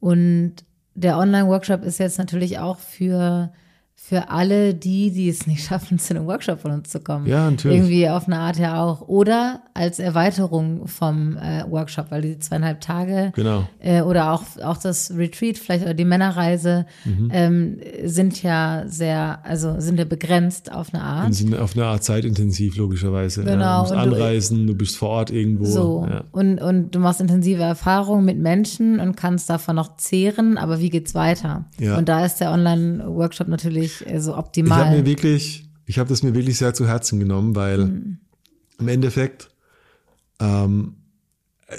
[0.01, 0.57] Und
[0.95, 3.53] der Online-Workshop ist jetzt natürlich auch für,
[4.01, 7.27] für alle die, die es nicht schaffen, zu einem Workshop von uns zu kommen.
[7.27, 7.77] Ja, natürlich.
[7.79, 9.03] Irgendwie auf eine Art ja auch.
[9.07, 13.69] Oder als Erweiterung vom äh, Workshop, weil die zweieinhalb Tage Genau.
[13.81, 17.29] äh, oder auch, auch das Retreat, vielleicht oder die Männerreise, Mhm.
[17.33, 21.27] ähm, sind ja sehr, also sind ja begrenzt auf eine Art.
[21.27, 23.45] Und sind auf eine Art zeitintensiv, logischerweise.
[23.45, 25.65] Genau, Ja, du musst und du- anreisen, du bist vor Ort irgendwo.
[25.67, 26.07] So.
[26.09, 26.25] Ja.
[26.33, 30.89] Und, und du machst intensive Erfahrungen mit Menschen und kannst davon noch zehren, aber wie
[30.89, 31.67] geht's weiter?
[31.79, 31.99] Ja.
[31.99, 34.97] Und da ist der Online-Workshop natürlich äh, so Ich habe optimal.
[34.97, 38.19] mir wirklich, ich habe das mir wirklich sehr zu Herzen genommen, weil Mhm.
[38.79, 39.51] im Endeffekt
[40.41, 40.97] ähm,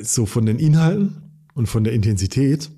[0.02, 2.70] so von den Inhalten und von der Intensität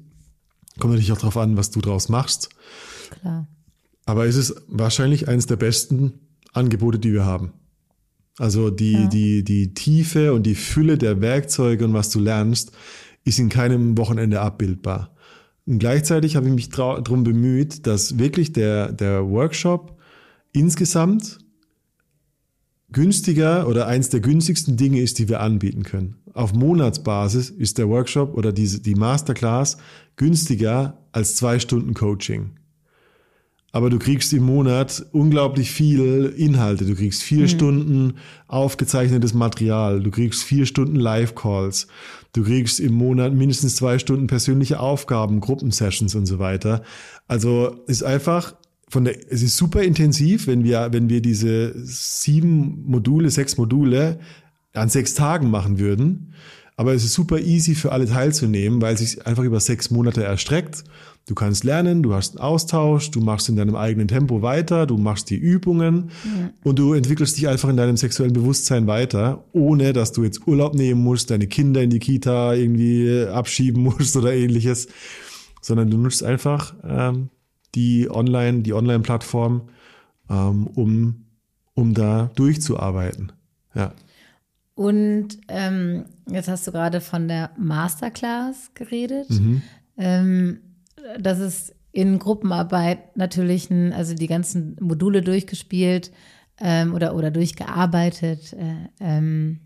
[0.80, 2.50] kommt natürlich auch darauf an, was du draus machst.
[3.20, 3.48] Klar.
[4.06, 6.14] Aber es ist wahrscheinlich eines der besten
[6.54, 7.54] Angebote, die wir haben.
[8.38, 12.72] Also die, die, die Tiefe und die Fülle der Werkzeuge und was du lernst,
[13.24, 15.14] ist in keinem Wochenende abbildbar.
[15.66, 19.98] Und gleichzeitig habe ich mich darum bemüht, dass wirklich der, der Workshop
[20.52, 21.40] insgesamt
[22.92, 26.16] günstiger oder eins der günstigsten Dinge ist, die wir anbieten können.
[26.34, 29.78] Auf Monatsbasis ist der Workshop oder diese, die Masterclass
[30.16, 32.52] günstiger als zwei Stunden Coaching.
[33.72, 36.86] Aber du kriegst im Monat unglaublich viel Inhalte.
[36.86, 38.16] Du kriegst vier Stunden
[38.48, 41.88] aufgezeichnetes Material, du kriegst vier Stunden Live-Calls,
[42.34, 46.84] du kriegst im Monat mindestens zwei Stunden persönliche Aufgaben, Gruppensessions und so weiter.
[47.28, 48.56] Also ist einfach
[48.90, 54.20] von der, es ist super intensiv, wenn wir, wenn wir diese sieben Module, sechs Module
[54.74, 56.34] an sechs Tagen machen würden.
[56.76, 60.24] Aber es ist super easy für alle teilzunehmen, weil es sich einfach über sechs Monate
[60.24, 60.84] erstreckt.
[61.28, 64.98] Du kannst lernen, du hast einen Austausch, du machst in deinem eigenen Tempo weiter, du
[64.98, 66.10] machst die Übungen
[66.64, 70.74] und du entwickelst dich einfach in deinem sexuellen Bewusstsein weiter, ohne dass du jetzt Urlaub
[70.74, 74.88] nehmen musst, deine Kinder in die Kita irgendwie abschieben musst oder ähnliches,
[75.62, 77.30] sondern du nutzt einfach ähm,
[77.76, 79.70] die Online, die Online-Plattform,
[80.30, 81.26] ähm, um,
[81.76, 83.32] um da durchzuarbeiten.
[83.76, 83.94] Ja.
[84.74, 89.28] Und ähm, jetzt hast du gerade von der Masterclass geredet.
[89.98, 90.60] Ähm,
[91.20, 96.12] das ist in Gruppenarbeit natürlich, ein, also die ganzen Module durchgespielt
[96.60, 98.54] ähm, oder, oder durchgearbeitet.
[98.54, 99.60] Äh, ähm,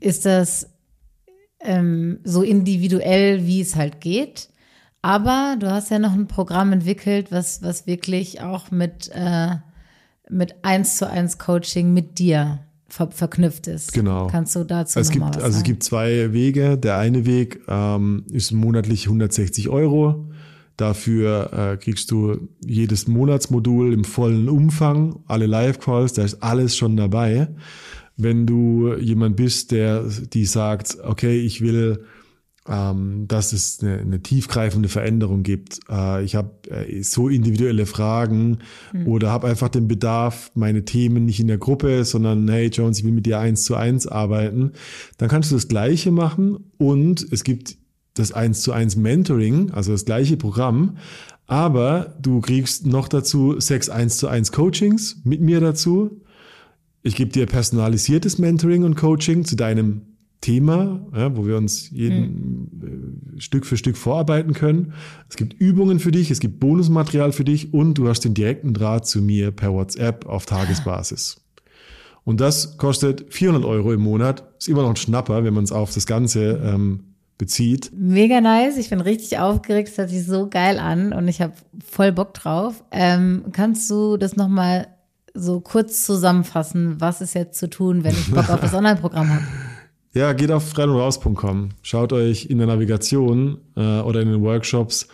[0.00, 0.70] Ist das
[1.60, 4.48] ähm, so individuell, wie es halt geht?
[5.02, 9.56] Aber du hast ja noch ein Programm entwickelt, was, was wirklich auch mit, äh,
[10.28, 12.60] mit eins zu eins Coaching mit dir
[12.90, 13.92] ver verknüpft ist.
[13.92, 14.26] Genau.
[14.26, 15.64] Kannst du dazu Es gibt, was also es sagen?
[15.64, 16.76] gibt zwei Wege.
[16.76, 20.28] Der eine Weg ähm, ist monatlich 160 Euro.
[20.76, 26.96] Dafür äh, kriegst du jedes Monatsmodul im vollen Umfang, alle Live-Calls, da ist alles schon
[26.96, 27.48] dabei.
[28.16, 32.04] Wenn du jemand bist, der die sagt, okay, ich will
[32.70, 35.80] ähm, dass es eine, eine tiefgreifende Veränderung gibt.
[35.90, 38.58] Äh, ich habe äh, so individuelle Fragen
[39.06, 43.04] oder habe einfach den Bedarf, meine Themen nicht in der Gruppe, sondern hey Jones, ich
[43.04, 44.72] will mit dir eins zu eins arbeiten.
[45.18, 47.76] Dann kannst du das Gleiche machen und es gibt
[48.14, 50.96] das eins zu eins Mentoring, also das gleiche Programm,
[51.46, 56.20] aber du kriegst noch dazu sechs eins zu eins Coachings mit mir dazu.
[57.02, 60.02] Ich gebe dir personalisiertes Mentoring und Coaching zu deinem
[60.40, 64.94] Thema, ja, wo wir uns jeden äh, Stück für Stück vorarbeiten können.
[65.28, 68.72] Es gibt Übungen für dich, es gibt Bonusmaterial für dich und du hast den direkten
[68.72, 71.42] Draht zu mir per WhatsApp auf Tagesbasis.
[72.24, 74.44] Und das kostet 400 Euro im Monat.
[74.58, 77.90] Ist immer noch ein Schnapper, wenn man es auf das Ganze ähm, bezieht.
[77.94, 78.76] Mega nice.
[78.76, 79.88] Ich bin richtig aufgeregt.
[79.88, 82.84] Es hört sich so geil an und ich habe voll Bock drauf.
[82.92, 84.88] Ähm, kannst du das nochmal
[85.34, 87.00] so kurz zusammenfassen?
[87.00, 89.44] Was ist jetzt zu tun, wenn ich Bock auf das Online-Programm habe?
[90.12, 91.68] Ja, geht auf reinundraus.com.
[91.82, 95.06] Schaut euch in der Navigation äh, oder in den Workshops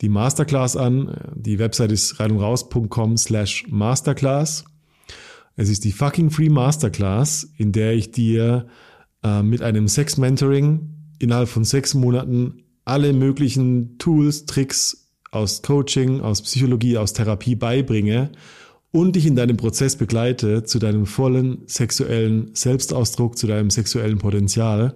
[0.00, 1.32] die Masterclass an.
[1.34, 4.64] Die Website ist reinundraus.com slash Masterclass.
[5.56, 8.68] Es ist die fucking free Masterclass, in der ich dir
[9.24, 16.42] äh, mit einem Sex-Mentoring innerhalb von sechs Monaten alle möglichen Tools, Tricks aus Coaching, aus
[16.42, 18.30] Psychologie, aus Therapie beibringe
[18.92, 24.94] und dich in deinem Prozess begleite zu deinem vollen sexuellen Selbstausdruck, zu deinem sexuellen Potenzial,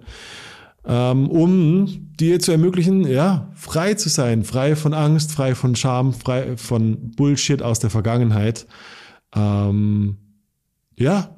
[0.85, 6.13] ähm, um dir zu ermöglichen, ja, frei zu sein, frei von Angst, frei von Scham,
[6.13, 8.65] frei von Bullshit aus der Vergangenheit.
[9.35, 10.17] Ähm,
[10.97, 11.35] ja,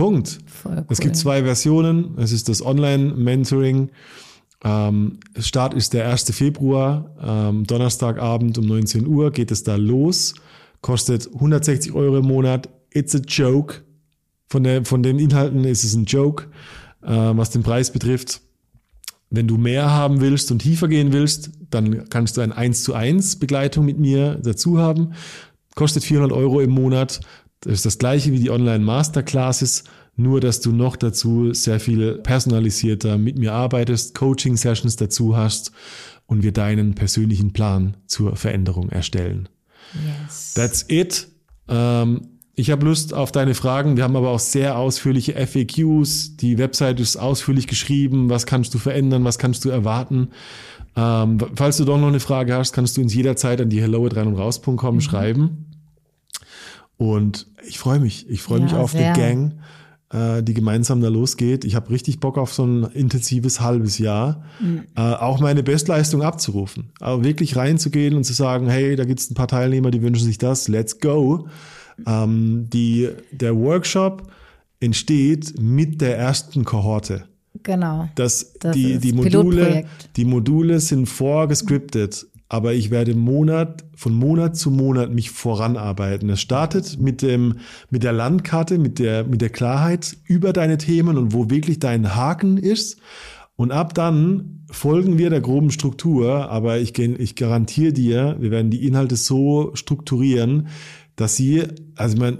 [0.00, 0.38] Punkt.
[0.64, 0.86] Cool.
[0.88, 2.16] Es gibt zwei Versionen.
[2.16, 3.90] Es ist das Online-Mentoring.
[4.64, 6.34] Ähm, Start ist der 1.
[6.34, 10.34] Februar, ähm, Donnerstagabend um 19 Uhr geht es da los.
[10.80, 12.68] Kostet 160 Euro im Monat.
[12.92, 13.82] It's a joke.
[14.48, 16.48] Von, der, von den Inhalten ist es ein Joke,
[17.02, 18.40] äh, was den Preis betrifft.
[19.30, 22.94] Wenn du mehr haben willst und tiefer gehen willst, dann kannst du ein 1 zu
[22.94, 25.12] 1 Begleitung mit mir dazu haben.
[25.76, 27.20] Kostet 400 Euro im Monat.
[27.60, 29.84] Das ist das gleiche wie die Online Masterclasses,
[30.16, 35.70] nur dass du noch dazu sehr viel personalisierter mit mir arbeitest, Coaching Sessions dazu hast
[36.26, 39.48] und wir deinen persönlichen Plan zur Veränderung erstellen.
[40.24, 40.54] Yes.
[40.54, 41.28] That's it.
[41.68, 43.96] Ähm, ich habe Lust auf deine Fragen.
[43.96, 46.36] Wir haben aber auch sehr ausführliche FAQs.
[46.36, 48.28] Die Website ist ausführlich geschrieben.
[48.28, 49.24] Was kannst du verändern?
[49.24, 50.28] Was kannst du erwarten?
[50.96, 54.04] Ähm, falls du doch noch eine Frage hast, kannst du uns jederzeit an die hello
[54.06, 55.00] at rein und raus.com Mhm.
[55.00, 55.66] schreiben.
[56.96, 58.28] Und ich freue mich.
[58.28, 59.14] Ich freue mich Ja, auf sehr.
[59.14, 59.52] eine Gang,
[60.12, 61.64] äh, die gemeinsam da losgeht.
[61.64, 64.82] Ich habe richtig Bock auf so ein intensives halbes Jahr, Mhm.
[64.96, 66.92] äh, auch meine Bestleistung abzurufen.
[67.00, 70.24] Aber wirklich reinzugehen und zu sagen, hey, da gibt es ein paar Teilnehmer, die wünschen
[70.26, 71.46] sich das, let's go.
[72.06, 74.30] Ähm, die, der Workshop
[74.80, 77.24] entsteht mit der ersten Kohorte.
[77.62, 78.08] Genau.
[78.14, 79.88] Das, Das die, die, Module, Pilotprojekt.
[80.16, 86.28] die Module sind vorgescriptet, aber ich werde Monat, von Monat zu Monat mich voranarbeiten.
[86.30, 87.58] Es startet mit dem,
[87.90, 92.16] mit der Landkarte, mit der, mit der Klarheit über deine Themen und wo wirklich dein
[92.16, 92.98] Haken ist.
[93.54, 98.72] Und ab dann folgen wir der groben Struktur, aber ich, ich garantiere dir, wir werden
[98.72, 100.66] die Inhalte so strukturieren,
[101.14, 101.62] dass sie,
[101.94, 102.38] also ich meine,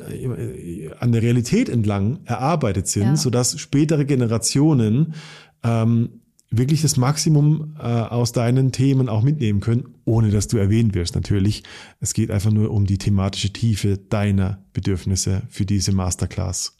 [0.99, 3.17] an der Realität entlang erarbeitet sind, ja.
[3.17, 5.15] sodass spätere Generationen
[5.63, 6.20] ähm,
[6.51, 11.15] wirklich das Maximum äh, aus deinen Themen auch mitnehmen können, ohne dass du erwähnt wirst
[11.15, 11.63] natürlich.
[12.01, 16.77] Es geht einfach nur um die thematische Tiefe deiner Bedürfnisse für diese Masterclass.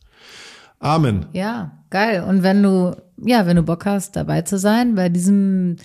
[0.81, 1.27] Amen.
[1.33, 2.25] Ja, geil.
[2.25, 5.77] Und wenn du, ja, wenn du Bock hast, dabei zu sein bei diesem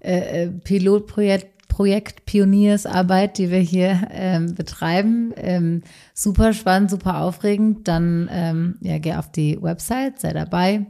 [0.00, 5.82] äh, äh Pilotprojekt, Projekt Pioniersarbeit, die wir hier ähm, betreiben, ähm,
[6.14, 10.86] super spannend, super aufregend, dann ähm, ja, geh auf die Website, sei dabei.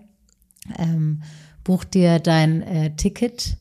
[0.79, 1.23] Ähm,
[1.65, 3.57] buch dir dein äh, Ticket,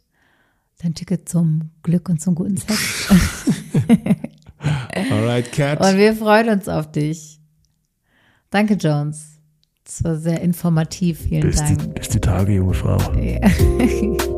[0.82, 3.10] dein Ticket zum Glück und zum guten Sex.
[5.12, 5.80] Alright, Cat.
[5.80, 7.40] Und wir freuen uns auf dich.
[8.50, 9.40] Danke, Jones.
[9.84, 11.22] Das war sehr informativ.
[11.22, 11.80] Vielen bis Dank.
[11.80, 12.98] Die, bis die Tage, junge Frau.
[13.20, 13.40] Ja.